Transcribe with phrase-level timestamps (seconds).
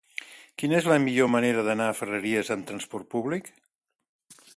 [0.61, 3.53] Quina és la millor manera d'anar a Ferreries amb transport públic?